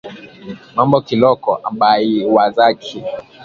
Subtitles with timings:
[0.75, 2.97] Mambo kiloko abaiwazaki